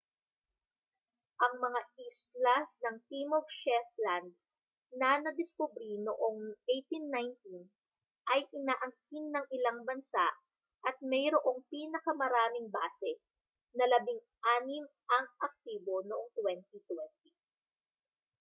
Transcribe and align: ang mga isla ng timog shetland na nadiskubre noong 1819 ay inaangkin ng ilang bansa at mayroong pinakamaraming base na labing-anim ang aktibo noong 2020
ang 1.45 1.55
mga 1.65 1.77
isla 2.07 2.57
ng 2.83 2.97
timog 3.09 3.45
shetland 3.61 4.29
na 4.99 5.09
nadiskubre 5.23 5.91
noong 6.07 6.39
1819 6.65 7.69
ay 8.33 8.41
inaangkin 8.59 9.25
ng 9.33 9.45
ilang 9.61 9.79
bansa 9.89 10.25
at 10.89 10.95
mayroong 11.11 11.59
pinakamaraming 11.71 12.69
base 12.75 13.13
na 13.77 13.85
labing-anim 13.93 14.85
ang 15.15 15.25
aktibo 15.47 15.95
noong 16.09 16.29
2020 16.33 16.81